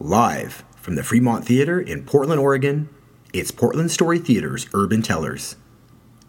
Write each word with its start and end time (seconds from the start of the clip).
Live 0.00 0.62
from 0.76 0.94
the 0.94 1.02
Fremont 1.02 1.44
Theater 1.44 1.80
in 1.80 2.04
Portland, 2.04 2.40
Oregon, 2.40 2.88
it's 3.32 3.50
Portland 3.50 3.90
Story 3.90 4.20
Theater's 4.20 4.68
Urban 4.72 5.02
Tellers. 5.02 5.56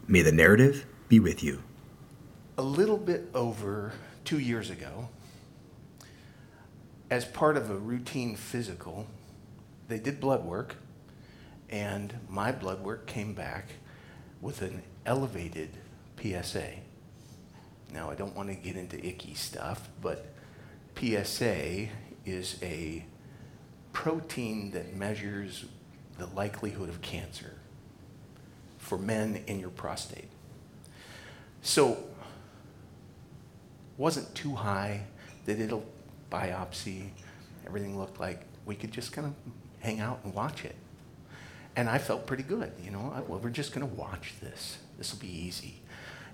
May 0.07 0.23
the 0.23 0.31
narrative 0.31 0.87
be 1.07 1.19
with 1.19 1.43
you. 1.43 1.61
A 2.57 2.63
little 2.63 2.97
bit 2.97 3.29
over 3.35 3.93
two 4.25 4.39
years 4.39 4.71
ago, 4.71 5.09
as 7.11 7.25
part 7.25 7.57
of 7.57 7.69
a 7.69 7.75
routine 7.75 8.35
physical, 8.35 9.05
they 9.87 9.99
did 9.99 10.19
blood 10.19 10.43
work, 10.43 10.77
and 11.69 12.15
my 12.27 12.51
blood 12.51 12.81
work 12.83 13.05
came 13.05 13.35
back 13.35 13.67
with 14.41 14.63
an 14.63 14.81
elevated 15.05 15.77
PSA. 16.19 16.71
Now, 17.93 18.09
I 18.09 18.15
don't 18.15 18.35
want 18.35 18.49
to 18.49 18.55
get 18.55 18.75
into 18.75 18.97
icky 19.05 19.35
stuff, 19.35 19.89
but 20.01 20.33
PSA 20.95 21.89
is 22.25 22.57
a 22.63 23.05
protein 23.93 24.71
that 24.71 24.95
measures 24.95 25.65
the 26.17 26.27
likelihood 26.27 26.89
of 26.89 27.01
cancer 27.01 27.55
for 28.77 28.97
men 28.97 29.43
in 29.47 29.59
your 29.59 29.69
prostate. 29.69 30.29
So, 31.61 31.97
wasn't 33.97 34.33
too 34.33 34.55
high. 34.55 35.01
They 35.45 35.55
did 35.55 35.71
a 35.71 35.81
biopsy. 36.31 37.09
Everything 37.65 37.97
looked 37.99 38.19
like 38.19 38.45
we 38.65 38.75
could 38.75 38.91
just 38.91 39.11
kind 39.11 39.27
of 39.27 39.33
hang 39.79 39.99
out 39.99 40.19
and 40.23 40.33
watch 40.33 40.63
it. 40.63 40.75
And 41.75 41.89
I 41.89 41.97
felt 41.97 42.25
pretty 42.25 42.43
good, 42.43 42.71
you 42.83 42.91
know. 42.91 43.23
Well, 43.27 43.39
we're 43.39 43.49
just 43.49 43.73
going 43.73 43.87
to 43.87 43.95
watch 43.95 44.33
this. 44.41 44.77
This 44.97 45.13
will 45.13 45.19
be 45.19 45.27
easy. 45.27 45.81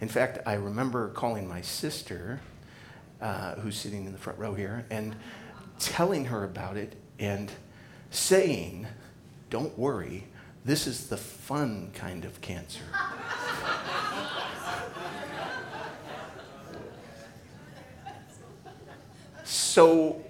In 0.01 0.07
fact, 0.07 0.39
I 0.45 0.53
remember 0.53 1.09
calling 1.09 1.47
my 1.47 1.61
sister, 1.61 2.41
uh, 3.21 3.55
who's 3.55 3.77
sitting 3.77 4.05
in 4.05 4.11
the 4.11 4.17
front 4.17 4.39
row 4.39 4.53
here, 4.53 4.85
and 4.89 5.15
telling 5.79 6.25
her 6.25 6.43
about 6.43 6.77
it 6.77 6.95
and 7.19 7.51
saying, 8.09 8.87
Don't 9.49 9.77
worry, 9.77 10.25
this 10.63 10.87
is 10.87 11.07
the 11.07 11.17
fun 11.17 11.91
kind 11.93 12.25
of 12.25 12.41
cancer. 12.41 12.83
so 19.43 20.21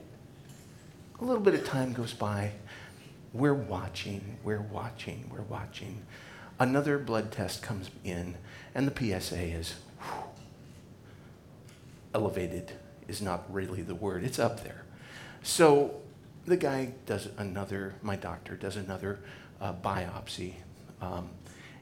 a 1.20 1.24
little 1.24 1.42
bit 1.42 1.54
of 1.54 1.66
time 1.66 1.94
goes 1.94 2.14
by. 2.14 2.52
We're 3.34 3.54
watching, 3.54 4.38
we're 4.44 4.62
watching, 4.62 5.30
we're 5.32 5.42
watching. 5.42 6.02
Another 6.60 6.98
blood 6.98 7.32
test 7.32 7.62
comes 7.62 7.90
in, 8.04 8.36
and 8.74 8.88
the 8.88 9.20
PSA 9.20 9.42
is 9.42 9.76
whew, 10.00 10.24
elevated, 12.14 12.72
is 13.08 13.22
not 13.22 13.44
really 13.54 13.82
the 13.82 13.96
word, 13.96 14.24
it's 14.24 14.40
up 14.40 14.64
there. 14.64 14.84
So 15.44 16.02
the 16.46 16.58
guy 16.58 16.94
does 17.06 17.30
another, 17.38 17.96
my 18.02 18.16
doctor 18.16 18.56
does 18.56 18.76
another 18.76 19.20
uh, 19.60 19.74
biopsy 19.74 20.54
um, 21.02 21.30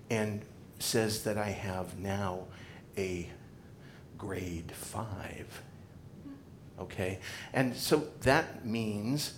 and 0.09 0.42
says 0.80 1.23
that 1.23 1.38
I 1.38 1.50
have 1.50 2.00
now 2.00 2.45
a 2.97 3.30
grade 4.17 4.72
five. 4.72 5.61
Okay? 6.80 7.20
And 7.53 7.75
so 7.75 8.08
that 8.22 8.66
means 8.66 9.33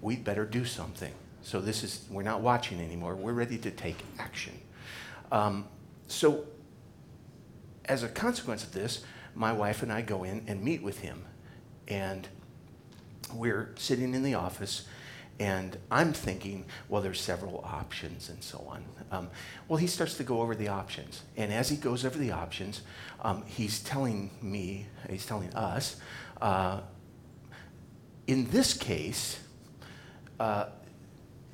we'd 0.00 0.24
better 0.24 0.44
do 0.44 0.64
something. 0.64 1.12
So 1.42 1.60
this 1.60 1.82
is, 1.82 2.04
we're 2.10 2.22
not 2.22 2.40
watching 2.40 2.80
anymore. 2.80 3.14
We're 3.14 3.32
ready 3.32 3.58
to 3.58 3.70
take 3.70 3.96
action. 4.18 4.54
Um, 5.32 5.66
so 6.06 6.44
as 7.84 8.02
a 8.02 8.08
consequence 8.08 8.64
of 8.64 8.72
this, 8.72 9.04
my 9.34 9.52
wife 9.52 9.82
and 9.82 9.92
I 9.92 10.02
go 10.02 10.24
in 10.24 10.44
and 10.46 10.62
meet 10.62 10.82
with 10.82 11.00
him. 11.00 11.24
And 11.88 12.28
we're 13.34 13.72
sitting 13.76 14.14
in 14.14 14.22
the 14.22 14.34
office 14.34 14.86
and 15.38 15.76
I'm 15.90 16.12
thinking, 16.12 16.64
well, 16.88 17.02
there's 17.02 17.20
several 17.20 17.60
options 17.64 18.30
and 18.30 18.42
so 18.42 18.66
on. 18.68 18.84
Um, 19.10 19.28
well, 19.68 19.76
he 19.76 19.86
starts 19.86 20.16
to 20.16 20.24
go 20.24 20.40
over 20.40 20.54
the 20.54 20.68
options. 20.68 21.22
And 21.36 21.52
as 21.52 21.68
he 21.68 21.76
goes 21.76 22.04
over 22.04 22.16
the 22.16 22.32
options, 22.32 22.80
um, 23.20 23.44
he's 23.46 23.80
telling 23.80 24.30
me, 24.40 24.86
he's 25.10 25.26
telling 25.26 25.52
us, 25.54 25.96
uh, 26.40 26.80
in 28.26 28.48
this 28.50 28.72
case, 28.72 29.38
uh, 30.40 30.66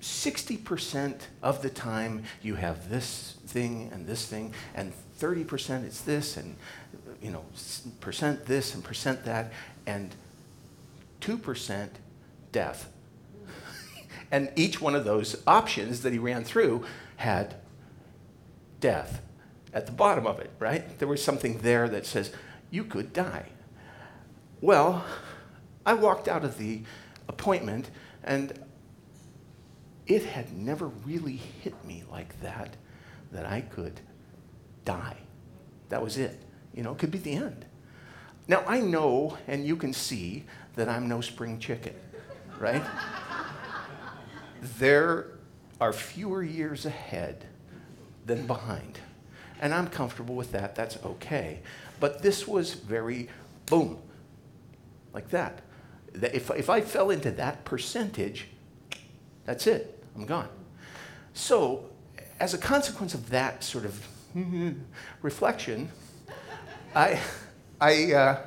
60% 0.01 1.21
of 1.43 1.63
the 1.63 1.71
time 1.71 2.25
you 2.41 2.55
have 2.55 2.89
this 2.89 3.37
thing 3.47 3.91
and 3.93 4.07
this 4.07 4.27
thing, 4.27 4.53
and 4.75 4.93
30% 5.21 5.85
it's 5.85 6.01
this, 6.01 6.37
and 6.37 6.57
you 7.21 7.31
know, 7.31 7.45
percent 8.01 8.45
this 8.47 8.75
and 8.75 8.83
percent 8.83 9.25
that, 9.25 9.53
and 9.87 10.15
2% 11.23 11.89
death. 12.53 12.93
and 14.31 14.53
each 14.57 14.81
one 14.81 14.95
of 14.95 15.05
those 15.05 15.43
options 15.47 16.03
that 16.03 16.13
he 16.13 16.19
ran 16.19 16.45
through 16.45 16.85
had 17.17 17.57
death 18.81 19.23
at 19.73 19.87
the 19.87 19.93
bottom 19.93 20.27
of 20.27 20.39
it, 20.39 20.51
right? 20.59 20.99
There 20.99 21.09
was 21.09 21.25
something 21.25 21.59
there 21.59 21.89
that 21.89 22.05
says, 22.05 22.33
you 22.71 22.85
could 22.85 23.13
die. 23.13 23.47
Well, 24.61 25.05
I 25.87 25.95
walked 25.95 26.29
out 26.29 26.45
of 26.45 26.59
the 26.59 26.83
appointment 27.29 27.91
and 28.23 28.53
it 30.07 30.25
had 30.25 30.57
never 30.57 30.89
really 30.89 31.37
hit 31.37 31.85
me 31.85 32.05
like 32.11 32.41
that, 32.43 32.77
that 33.31 33.47
I 33.47 33.63
could 33.63 34.01
die. 34.85 35.17
That 35.89 36.03
was 36.03 36.19
it. 36.19 36.43
You 36.75 36.83
know, 36.83 36.93
it 36.93 36.99
could 36.99 37.11
be 37.11 37.19
the 37.19 37.35
end. 37.35 37.65
Now, 38.49 38.65
I 38.67 38.81
know, 38.81 39.39
and 39.47 39.67
you 39.67 39.77
can 39.77 39.93
see, 39.93 40.45
that 40.75 40.89
I'm 40.89 41.09
no 41.09 41.21
spring 41.21 41.59
chicken, 41.59 41.95
right? 42.59 42.83
there 44.79 45.27
are 45.81 45.93
fewer 45.93 46.43
years 46.43 46.87
ahead 46.87 47.45
than 48.25 48.47
behind. 48.47 49.01
And 49.61 49.75
I'm 49.75 49.89
comfortable 49.89 50.35
with 50.35 50.53
that. 50.53 50.75
That's 50.75 50.97
okay. 51.05 51.61
But 52.01 52.23
this 52.23 52.47
was 52.49 52.75
very 52.75 53.29
boom, 53.67 53.99
like 55.13 55.31
that. 55.31 55.61
If, 56.15 56.51
if 56.51 56.69
I 56.69 56.81
fell 56.81 57.11
into 57.11 57.31
that 57.33 57.65
percentage, 57.65 58.49
that's 59.45 59.67
it. 59.67 60.03
I'm 60.15 60.27
gone. 60.27 60.49
So, 61.35 61.87
as 62.39 62.55
a 62.55 62.59
consequence 62.59 63.15
of 63.15 63.31
that 63.31 63.65
sort 63.65 63.85
of 63.85 64.07
reflection, 65.23 65.91
I, 66.95 67.21
I, 67.83 68.13
uh, 68.13 68.39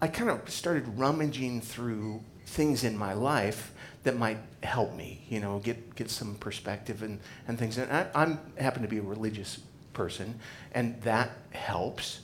I 0.00 0.08
kind 0.08 0.28
of 0.28 0.50
started 0.50 0.86
rummaging 0.98 1.62
through 1.62 2.22
things 2.44 2.84
in 2.84 2.94
my 2.94 3.14
life 3.14 3.72
that 4.02 4.18
might 4.18 4.36
help 4.62 4.94
me, 4.94 5.24
you 5.30 5.40
know, 5.40 5.60
get, 5.60 5.94
get 5.94 6.10
some 6.10 6.34
perspective 6.34 7.02
and, 7.02 7.20
and 7.48 7.58
things. 7.58 7.78
And 7.78 7.90
I 7.90 8.06
I'm, 8.14 8.38
happen 8.58 8.82
to 8.82 8.88
be 8.88 8.98
a 8.98 9.02
religious 9.02 9.60
person, 9.94 10.38
and 10.72 11.00
that 11.04 11.30
helps. 11.52 12.20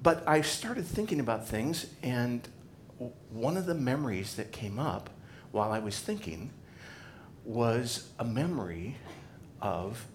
But 0.00 0.22
I 0.28 0.42
started 0.42 0.86
thinking 0.86 1.18
about 1.18 1.48
things, 1.48 1.86
and 2.04 2.46
one 3.30 3.56
of 3.56 3.66
the 3.66 3.74
memories 3.74 4.36
that 4.36 4.52
came 4.52 4.78
up 4.78 5.10
while 5.50 5.72
I 5.72 5.80
was 5.80 5.98
thinking 5.98 6.50
was 7.44 8.10
a 8.20 8.24
memory 8.24 8.96
of 9.60 10.06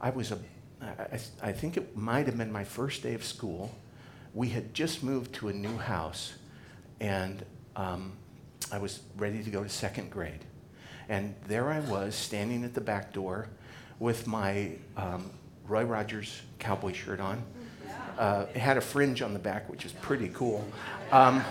I 0.00 0.08
was 0.08 0.32
a 0.32 0.38
I, 0.80 1.18
I 1.42 1.52
think 1.52 1.76
it 1.76 1.94
might 1.94 2.24
have 2.26 2.38
been 2.38 2.50
my 2.50 2.64
first 2.64 3.02
day 3.02 3.12
of 3.12 3.22
school 3.22 3.72
we 4.36 4.50
had 4.50 4.74
just 4.74 5.02
moved 5.02 5.32
to 5.32 5.48
a 5.48 5.52
new 5.52 5.78
house, 5.78 6.34
and 7.00 7.42
um, 7.74 8.12
I 8.70 8.76
was 8.76 9.00
ready 9.16 9.42
to 9.42 9.48
go 9.48 9.62
to 9.62 9.68
second 9.68 10.10
grade. 10.10 10.44
And 11.08 11.34
there 11.48 11.70
I 11.70 11.80
was, 11.80 12.14
standing 12.14 12.62
at 12.62 12.74
the 12.74 12.82
back 12.82 13.14
door 13.14 13.48
with 13.98 14.26
my 14.26 14.72
um, 14.94 15.30
Roy 15.66 15.84
Rogers 15.84 16.42
cowboy 16.58 16.92
shirt 16.92 17.18
on. 17.18 17.42
Uh, 18.18 18.44
it 18.54 18.58
had 18.58 18.76
a 18.76 18.80
fringe 18.82 19.22
on 19.22 19.32
the 19.32 19.38
back, 19.38 19.70
which 19.70 19.86
is 19.86 19.92
pretty 19.92 20.30
cool. 20.34 20.66
Um, 21.12 21.42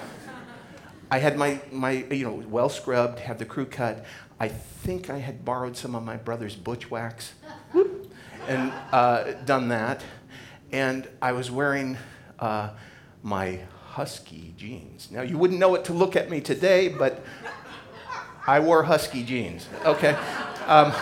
I 1.09 1.17
had 1.17 1.38
my, 1.38 1.59
my, 1.72 1.91
you 2.11 2.23
know, 2.23 2.43
well 2.47 2.70
scrubbed, 2.70 3.17
had 3.17 3.40
the 3.40 3.46
crew 3.46 3.66
cut. 3.66 4.05
I 4.40 4.47
think 4.47 5.09
I 5.09 5.17
had 5.17 5.43
borrowed 5.43 5.76
some 5.76 5.96
of 5.96 6.03
my 6.03 6.17
brother's 6.17 6.55
butch 6.55 6.91
wax 6.91 7.34
and 8.47 8.72
uh, 8.91 9.32
done 9.46 9.70
that. 9.70 10.03
And 10.72 11.08
I 11.20 11.32
was 11.32 11.49
wearing 11.49 11.97
uh, 12.40 12.70
my 13.23 13.59
husky 13.90 14.53
jeans. 14.58 15.09
Now, 15.11 15.22
you 15.22 15.37
wouldn't 15.37 15.59
know 15.59 15.76
it 15.76 15.85
to 15.85 15.93
look 15.93 16.16
at 16.16 16.29
me 16.29 16.41
today, 16.41 16.90
but 16.90 17.23
I 18.46 18.59
wore 18.59 18.84
husky 18.84 19.23
jeans. 19.23 19.67
Okay. 19.85 20.17
Um, 20.67 20.93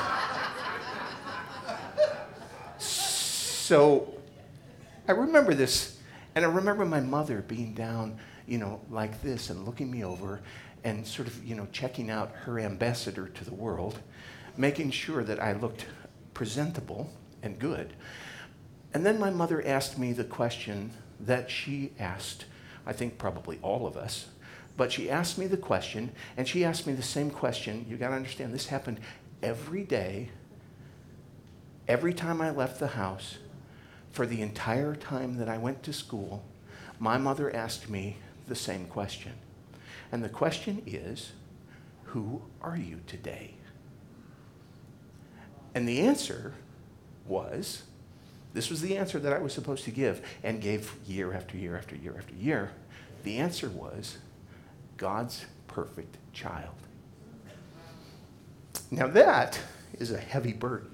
so 2.78 4.14
I 5.08 5.12
remember 5.14 5.54
this, 5.54 5.98
and 6.36 6.46
I 6.46 6.48
remember 6.48 6.86
my 6.86 7.00
mother 7.00 7.44
being 7.48 7.74
down, 7.74 8.20
you 8.48 8.58
know, 8.58 8.80
like 8.90 9.22
this 9.22 9.50
and 9.50 9.66
looking 9.66 9.90
me 9.90 10.04
over 10.04 10.42
and 10.84 11.06
sort 11.06 11.28
of, 11.28 11.44
you 11.44 11.56
know, 11.56 11.68
checking 11.72 12.10
out 12.10 12.32
her 12.44 12.60
ambassador 12.60 13.28
to 13.28 13.46
the 13.46 13.54
world, 13.54 14.00
making 14.56 14.92
sure 14.92 15.24
that 15.24 15.42
I 15.42 15.54
looked 15.54 15.86
presentable 16.34 17.10
and 17.42 17.58
good. 17.58 17.94
And 18.94 19.06
then 19.06 19.20
my 19.20 19.32
mother 19.32 19.66
asked 19.66 19.98
me 19.98 20.14
the 20.14 20.24
question 20.24 20.92
that 21.26 21.50
she 21.50 21.92
asked, 22.00 22.46
I 22.86 22.94
think 22.94 23.18
probably 23.18 23.60
all 23.62 23.88
of 23.88 23.98
us, 23.98 24.28
But 24.76 24.92
she 24.92 25.10
asked 25.10 25.38
me 25.38 25.46
the 25.46 25.58
question, 25.58 26.12
and 26.36 26.48
she 26.48 26.66
asked 26.66 26.88
me 26.88 26.94
the 26.94 27.04
same 27.04 27.30
question. 27.30 27.86
You 27.88 27.96
got 27.96 28.10
to 28.10 28.16
understand, 28.16 28.54
this 28.54 28.68
happened 28.68 29.00
every 29.44 29.84
day, 29.84 30.30
every 31.88 32.14
time 32.14 32.42
I 32.42 32.50
left 32.50 32.80
the 32.80 32.88
house, 32.88 33.38
for 34.10 34.26
the 34.26 34.42
entire 34.42 34.96
time 34.96 35.38
that 35.38 35.50
I 35.50 35.58
went 35.58 35.84
to 35.84 35.94
school. 35.94 36.44
My 37.00 37.18
mother 37.18 37.54
asked 37.56 37.90
me 37.90 38.18
the 38.48 38.56
same 38.56 38.86
question. 38.86 39.34
And 40.12 40.24
the 40.24 40.30
question 40.30 40.82
is, 40.86 41.34
Who 42.06 42.42
are 42.62 42.78
you 42.78 43.02
today? 43.08 43.56
And 45.76 45.88
the 45.88 46.02
answer 46.02 46.54
was, 47.26 47.84
this 48.54 48.70
was 48.70 48.82
the 48.82 48.98
answer 48.98 49.20
that 49.20 49.34
I 49.34 49.40
was 49.40 49.54
supposed 49.54 49.84
to 49.86 49.92
give 49.92 50.22
and 50.44 50.62
gave 50.62 50.96
year 51.06 51.34
after 51.34 51.58
year 51.58 51.76
after 51.76 51.96
year 51.96 52.16
after 52.18 52.36
year. 52.36 52.72
The 53.24 53.38
answer 53.38 53.70
was 53.70 54.18
God's 54.98 55.46
perfect 55.68 56.18
child. 56.34 56.76
Now, 58.92 59.08
that 59.08 59.60
is 60.00 60.12
a 60.12 60.20
heavy 60.20 60.54
burden. 60.54 60.92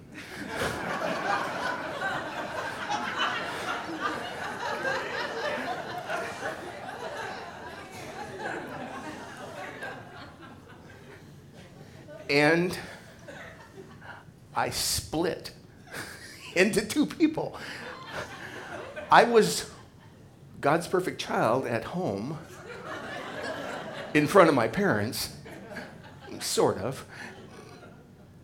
and 12.30 12.78
I 14.56 14.70
split 14.70 15.52
into 16.56 16.86
two 16.86 17.06
people. 17.06 17.58
I 19.12 19.24
was 19.24 19.70
God's 20.62 20.88
perfect 20.88 21.20
child 21.20 21.66
at 21.66 21.84
home 21.84 22.38
in 24.14 24.28
front 24.28 24.50
of 24.50 24.56
my 24.56 24.68
parents, 24.68 25.36
sort 26.40 26.78
of. 26.78 27.06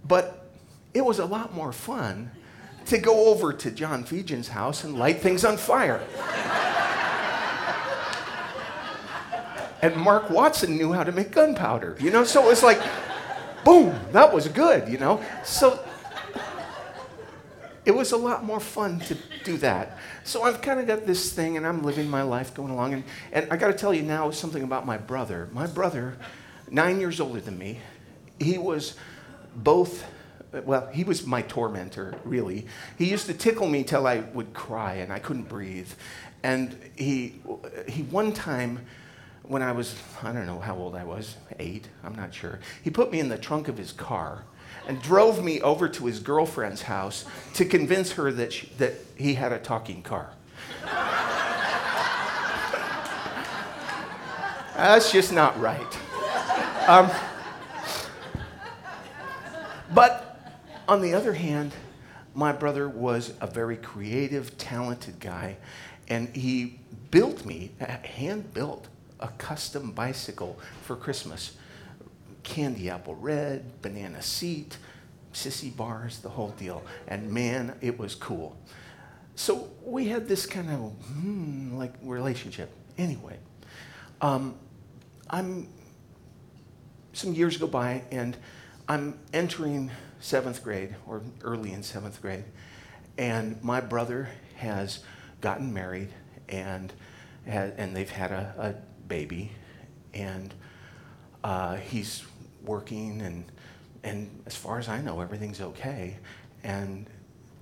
But 0.08 0.50
it 0.94 1.04
was 1.04 1.20
a 1.20 1.26
lot 1.26 1.54
more 1.54 1.72
fun 1.72 2.32
to 2.86 2.98
go 2.98 3.28
over 3.28 3.52
to 3.52 3.72
John 3.72 4.04
Fejan's 4.04 4.50
house 4.50 4.84
and 4.84 4.98
light 4.98 5.20
things 5.20 5.44
on 5.44 5.58
fire. 5.58 6.02
and 9.82 9.96
Mark 9.96 10.30
Watson 10.30 10.78
knew 10.78 10.94
how 10.94 11.04
to 11.04 11.12
make 11.12 11.32
gunpowder, 11.32 11.98
you 12.00 12.12
know? 12.12 12.24
So 12.24 12.44
it 12.44 12.48
was 12.48 12.64
like, 12.64 12.82
boom, 13.64 14.00
that 14.12 14.32
was 14.32 14.48
good, 14.48 14.88
you 14.88 15.00
know? 15.00 15.24
So 15.44 15.84
it 17.86 17.96
was 17.96 18.12
a 18.12 18.18
lot 18.18 18.44
more 18.44 18.60
fun 18.60 19.00
to 19.02 19.18
do 19.44 19.58
that. 19.58 19.98
So 20.24 20.44
I've 20.44 20.62
kind 20.62 20.80
of 20.80 20.88
got 20.88 21.06
this 21.06 21.32
thing, 21.32 21.56
and 21.56 21.66
I'm 21.68 21.84
living 21.84 22.10
my 22.10 22.24
life 22.24 22.54
going 22.54 22.72
along. 22.72 22.94
And, 22.94 23.04
and 23.32 23.48
I 23.52 23.58
got 23.58 23.68
to 23.68 23.74
tell 23.74 23.94
you 23.94 24.02
now 24.02 24.32
something 24.32 24.64
about 24.64 24.86
my 24.86 24.98
brother. 24.98 25.50
My 25.54 25.68
brother, 25.68 26.18
nine 26.70 27.00
years 27.00 27.20
older 27.20 27.40
than 27.40 27.58
me, 27.58 27.80
he 28.40 28.58
was 28.58 28.96
both, 29.56 30.04
well, 30.52 30.88
he 30.88 31.04
was 31.04 31.26
my 31.26 31.44
tormentor, 31.44 32.16
really. 32.24 32.66
He 32.98 33.06
used 33.06 33.28
to 33.28 33.34
tickle 33.34 33.68
me 33.68 33.84
till 33.84 34.08
I 34.08 34.20
would 34.20 34.54
cry 34.54 34.96
and 34.96 35.14
I 35.14 35.20
couldn't 35.20 35.48
breathe. 35.48 35.90
And 36.44 36.78
he, 36.96 37.36
he 37.88 38.04
one 38.04 38.34
time, 38.34 38.86
when 39.44 39.62
I 39.62 39.72
was, 39.74 39.96
I 40.24 40.32
don't 40.32 40.48
know 40.48 40.60
how 40.60 40.76
old 40.76 40.96
I 40.96 41.04
was, 41.04 41.36
eight, 41.60 41.88
I'm 42.04 42.16
not 42.16 42.34
sure, 42.34 42.60
he 42.84 42.90
put 42.90 43.12
me 43.12 43.20
in 43.20 43.30
the 43.30 43.38
trunk 43.38 43.68
of 43.68 43.78
his 43.78 43.92
car 43.92 44.44
and 44.88 45.02
drove 45.02 45.44
me 45.44 45.62
over 45.62 45.88
to 45.90 46.06
his 46.06 46.20
girlfriend's 46.20 46.84
house 46.84 47.26
to 47.56 47.66
convince 47.66 48.14
her 48.14 48.32
that, 48.32 48.54
she, 48.54 48.68
that 48.78 48.94
he 49.16 49.34
had 49.34 49.52
a 49.52 49.60
talking 49.60 50.02
car. 50.02 50.30
That's 54.76 55.12
just 55.12 55.32
not 55.32 55.60
right. 55.60 56.00
Um, 56.88 57.10
but 59.94 60.60
on 60.88 61.02
the 61.02 61.14
other 61.14 61.34
hand, 61.34 61.72
my 62.34 62.52
brother 62.52 62.90
was 62.90 63.34
a 63.40 63.48
very 63.48 63.78
creative, 63.78 64.58
talented 64.58 65.20
guy, 65.20 65.56
and 66.10 66.36
he 66.36 66.80
built 67.10 67.46
me, 67.46 67.72
hand 67.80 68.54
built, 68.54 68.88
a 69.20 69.30
custom 69.30 69.92
bicycle 69.92 70.60
for 70.84 70.96
Christmas 70.96 71.56
candy 72.46 72.90
apple 72.90 73.16
red, 73.16 73.82
banana 73.82 74.22
seat, 74.22 74.78
sissy 75.34 75.76
bars, 75.76 76.20
the 76.20 76.30
whole 76.30 76.52
deal. 76.52 76.82
And 77.08 77.30
man, 77.32 77.76
it 77.82 78.00
was 78.00 78.16
cool. 78.16 78.56
So 79.36 79.70
we 79.84 80.08
had 80.08 80.30
this 80.30 80.46
kind 80.46 80.70
of 80.70 80.92
hmm, 81.08 81.76
like 81.76 81.94
relationship. 82.02 82.72
Anyway, 82.98 83.38
um, 84.22 84.56
I'm 85.30 85.68
some 87.12 87.34
years 87.34 87.58
go 87.58 87.68
by 87.68 88.04
and 88.12 88.38
I'm 88.88 89.20
entering 89.34 89.92
seventh 90.22 90.64
grade 90.64 90.96
or 91.06 91.22
early 91.42 91.74
in 91.74 91.84
seventh 91.84 92.22
grade, 92.22 92.46
and 93.18 93.62
my 93.62 93.82
brother 93.82 94.30
has 94.58 95.00
gotten 95.42 95.74
married 95.74 96.10
and 96.48 96.94
and 97.46 97.96
they've 97.96 98.10
had 98.10 98.32
a, 98.32 98.54
a 98.58 99.08
baby, 99.08 99.52
and 100.14 100.54
uh, 101.44 101.76
he's 101.76 102.24
working, 102.66 103.22
and, 103.22 103.46
and 104.04 104.30
as 104.46 104.56
far 104.56 104.80
as 104.80 104.88
I 104.88 105.02
know, 105.02 105.22
everything's 105.22 105.62
okay. 105.62 106.18
And 106.64 107.08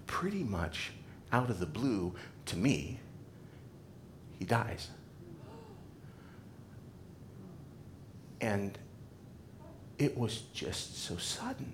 pretty 0.08 0.44
much 0.44 0.92
out 1.32 1.50
of 1.50 1.60
the 1.60 1.66
blue, 1.66 2.14
to 2.46 2.58
me, 2.58 3.00
he 4.40 4.46
dies. 4.46 4.90
And 8.42 8.78
it 9.98 10.18
was 10.18 10.42
just 10.54 11.04
so 11.04 11.18
sudden. 11.18 11.74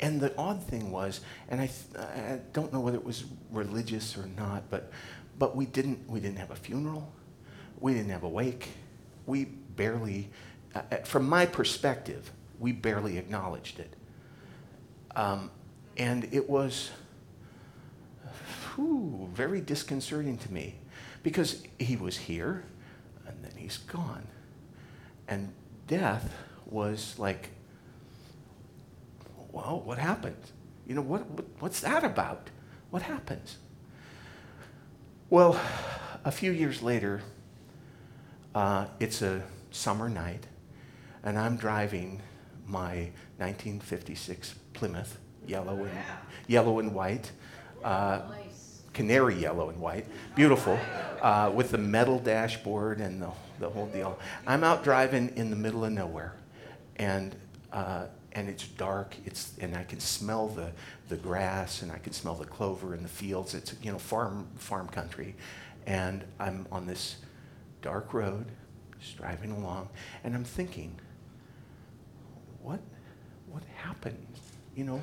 And 0.00 0.20
the 0.20 0.36
odd 0.36 0.62
thing 0.62 0.90
was, 0.90 1.20
and 1.48 1.60
I, 1.60 1.70
I 1.98 2.40
don't 2.52 2.72
know 2.72 2.80
whether 2.80 2.96
it 2.96 3.04
was 3.04 3.24
religious 3.50 4.18
or 4.18 4.26
not, 4.36 4.68
but, 4.68 4.92
but 5.38 5.56
we, 5.56 5.66
didn't, 5.66 6.08
we 6.08 6.20
didn't 6.20 6.38
have 6.38 6.50
a 6.50 6.56
funeral. 6.56 7.10
We 7.80 7.94
didn't 7.94 8.10
have 8.10 8.24
a 8.24 8.28
wake. 8.28 8.68
We 9.26 9.44
barely 9.44 10.30
from 11.04 11.28
my 11.28 11.46
perspective, 11.46 12.30
we 12.58 12.72
barely 12.72 13.18
acknowledged 13.18 13.78
it. 13.78 13.94
Um, 15.14 15.50
and 15.96 16.28
it 16.32 16.48
was 16.50 16.90
whew, 18.74 19.28
very 19.32 19.60
disconcerting 19.60 20.38
to 20.38 20.52
me 20.52 20.74
because 21.22 21.62
he 21.78 21.96
was 21.96 22.16
here 22.16 22.64
and 23.26 23.44
then 23.44 23.52
he's 23.56 23.78
gone. 23.78 24.26
And 25.28 25.52
death 25.86 26.34
was 26.66 27.18
like, 27.18 27.50
well, 29.52 29.80
what 29.84 29.98
happened? 29.98 30.36
You 30.86 30.96
know, 30.96 31.00
what, 31.00 31.26
what, 31.30 31.46
what's 31.60 31.80
that 31.80 32.04
about? 32.04 32.50
What 32.90 33.02
happens? 33.02 33.58
Well, 35.30 35.60
a 36.24 36.30
few 36.30 36.52
years 36.52 36.82
later, 36.82 37.22
uh, 38.54 38.86
it's 39.00 39.22
a 39.22 39.42
summer 39.70 40.08
night, 40.08 40.46
and 41.24 41.38
I'm 41.38 41.56
driving 41.56 42.20
my 42.66 43.10
1956 43.38 44.54
Plymouth, 44.74 45.18
yellow 45.46 45.84
and, 45.84 45.98
yellow 46.46 46.78
and 46.78 46.94
white, 46.94 47.32
uh, 47.82 48.20
canary 48.92 49.34
yellow 49.34 49.70
and 49.70 49.80
white, 49.80 50.06
beautiful, 50.34 50.78
uh, 51.20 51.50
with 51.52 51.70
the 51.70 51.78
metal 51.78 52.18
dashboard 52.18 53.00
and 53.00 53.20
the, 53.20 53.30
the 53.58 53.68
whole 53.68 53.86
deal. 53.86 54.18
I'm 54.46 54.62
out 54.62 54.84
driving 54.84 55.32
in 55.36 55.50
the 55.50 55.56
middle 55.56 55.84
of 55.84 55.92
nowhere, 55.92 56.34
and 56.96 57.34
uh, 57.72 58.06
and 58.32 58.48
it's 58.48 58.66
dark. 58.66 59.16
It's 59.24 59.52
and 59.60 59.76
I 59.76 59.84
can 59.84 60.00
smell 60.00 60.48
the 60.48 60.72
the 61.08 61.16
grass 61.16 61.82
and 61.82 61.92
I 61.92 61.98
can 61.98 62.12
smell 62.12 62.34
the 62.34 62.46
clover 62.46 62.94
in 62.94 63.02
the 63.02 63.08
fields. 63.08 63.54
It's 63.54 63.74
you 63.82 63.92
know 63.92 63.98
farm 63.98 64.48
farm 64.56 64.88
country, 64.88 65.34
and 65.86 66.24
I'm 66.38 66.66
on 66.70 66.86
this 66.86 67.16
dark 67.82 68.14
road, 68.14 68.46
just 69.00 69.16
driving 69.16 69.52
along, 69.52 69.88
and 70.24 70.34
I'm 70.34 70.44
thinking, 70.44 70.98
what, 72.64 72.80
what 73.48 73.62
happens? 73.76 74.40
You 74.74 74.84
know, 74.84 75.00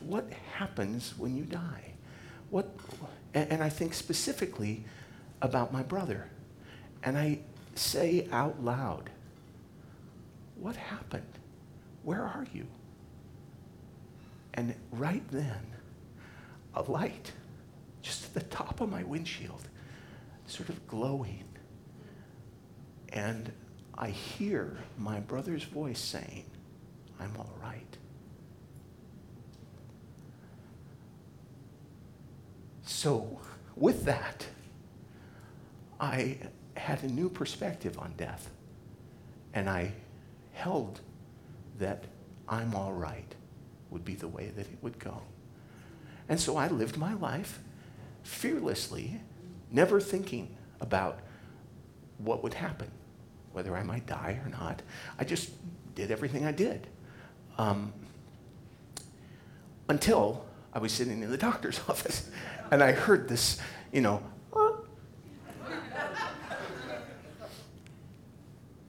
what 0.00 0.28
happens 0.54 1.14
when 1.16 1.36
you 1.36 1.44
die? 1.44 1.94
What, 2.50 2.68
and, 3.32 3.50
and 3.52 3.62
I 3.62 3.68
think 3.68 3.94
specifically 3.94 4.84
about 5.40 5.72
my 5.72 5.82
brother. 5.82 6.28
And 7.02 7.16
I 7.16 7.38
say 7.74 8.28
out 8.32 8.62
loud, 8.62 9.10
What 10.56 10.76
happened? 10.76 11.22
Where 12.02 12.22
are 12.22 12.46
you? 12.52 12.66
And 14.54 14.74
right 14.92 15.22
then, 15.30 15.60
a 16.74 16.82
light 16.82 17.32
just 18.02 18.24
at 18.24 18.34
the 18.34 18.42
top 18.54 18.80
of 18.80 18.90
my 18.90 19.02
windshield, 19.02 19.68
sort 20.46 20.68
of 20.68 20.86
glowing. 20.86 21.44
And 23.12 23.50
I 23.96 24.10
hear 24.10 24.76
my 24.98 25.20
brother's 25.20 25.64
voice 25.64 26.00
saying, 26.00 26.44
I'm 27.20 27.32
all 27.38 27.54
right. 27.62 27.96
So, 32.82 33.40
with 33.76 34.04
that, 34.04 34.46
I 36.00 36.38
had 36.76 37.02
a 37.02 37.08
new 37.08 37.28
perspective 37.28 37.98
on 37.98 38.14
death. 38.16 38.50
And 39.52 39.70
I 39.70 39.92
held 40.52 41.00
that 41.78 42.04
I'm 42.48 42.74
all 42.74 42.92
right 42.92 43.34
would 43.90 44.04
be 44.04 44.14
the 44.14 44.28
way 44.28 44.52
that 44.56 44.66
it 44.66 44.78
would 44.82 44.98
go. 44.98 45.22
And 46.28 46.40
so 46.40 46.56
I 46.56 46.68
lived 46.68 46.96
my 46.96 47.14
life 47.14 47.60
fearlessly, 48.22 49.20
never 49.70 50.00
thinking 50.00 50.56
about 50.80 51.20
what 52.18 52.42
would 52.42 52.54
happen, 52.54 52.90
whether 53.52 53.76
I 53.76 53.82
might 53.82 54.06
die 54.06 54.40
or 54.44 54.50
not. 54.50 54.82
I 55.18 55.24
just 55.24 55.50
did 55.94 56.10
everything 56.10 56.44
I 56.44 56.52
did. 56.52 56.88
Um, 57.58 57.92
until 59.88 60.44
I 60.72 60.78
was 60.78 60.92
sitting 60.92 61.22
in 61.22 61.30
the 61.30 61.36
doctor's 61.36 61.80
office 61.88 62.30
and 62.70 62.82
I 62.82 62.92
heard 62.92 63.28
this, 63.28 63.60
you 63.92 64.00
know, 64.00 64.22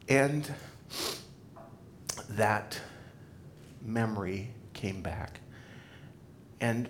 and 0.07 0.53
that 2.29 2.79
memory 3.81 4.49
came 4.73 5.01
back. 5.01 5.39
And 6.59 6.89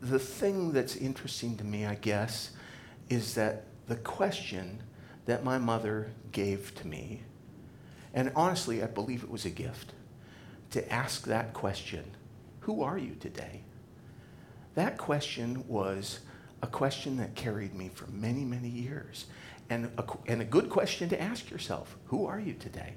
the 0.00 0.18
thing 0.18 0.72
that's 0.72 0.96
interesting 0.96 1.56
to 1.56 1.64
me, 1.64 1.86
I 1.86 1.94
guess, 1.94 2.50
is 3.08 3.34
that 3.34 3.64
the 3.86 3.96
question 3.96 4.82
that 5.26 5.44
my 5.44 5.58
mother 5.58 6.10
gave 6.32 6.74
to 6.76 6.86
me, 6.86 7.22
and 8.14 8.32
honestly, 8.34 8.82
I 8.82 8.86
believe 8.86 9.22
it 9.22 9.30
was 9.30 9.44
a 9.44 9.50
gift, 9.50 9.92
to 10.70 10.92
ask 10.92 11.26
that 11.26 11.52
question 11.52 12.04
Who 12.60 12.82
are 12.82 12.98
you 12.98 13.14
today? 13.20 13.62
That 14.74 14.98
question 14.98 15.64
was 15.68 16.20
a 16.62 16.66
question 16.66 17.16
that 17.16 17.34
carried 17.34 17.74
me 17.74 17.90
for 17.92 18.06
many, 18.08 18.44
many 18.44 18.68
years. 18.68 19.26
And 19.68 19.90
a, 19.98 20.04
and 20.26 20.40
a 20.40 20.44
good 20.44 20.70
question 20.70 21.08
to 21.08 21.20
ask 21.20 21.50
yourself 21.50 21.96
Who 22.06 22.26
are 22.26 22.40
you 22.40 22.54
today? 22.54 22.94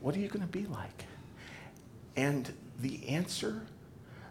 What 0.00 0.16
are 0.16 0.18
you 0.18 0.28
going 0.28 0.46
to 0.46 0.52
be 0.52 0.66
like? 0.66 1.04
And 2.16 2.52
the 2.80 3.08
answer 3.08 3.62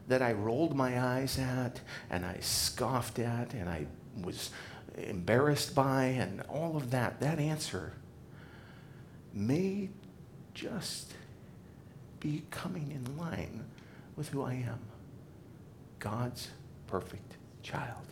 that 0.08 0.22
I 0.22 0.34
rolled 0.34 0.76
my 0.76 1.00
eyes 1.02 1.40
at 1.40 1.80
and 2.10 2.26
I 2.26 2.38
scoffed 2.42 3.20
at 3.20 3.54
and 3.54 3.70
I 3.70 3.86
was 4.22 4.50
embarrassed 4.98 5.74
by 5.74 6.06
and 6.06 6.42
all 6.50 6.76
of 6.76 6.92
that, 6.92 7.22
that 7.22 7.40
answer 7.40 7.94
may 9.34 9.90
just 10.54 11.14
be 12.20 12.44
coming 12.52 12.92
in 12.92 13.18
line 13.18 13.66
with 14.16 14.30
who 14.30 14.44
I 14.44 14.54
am 14.54 14.80
God's 16.00 16.50
perfect 16.88 17.38
child. 17.64 18.06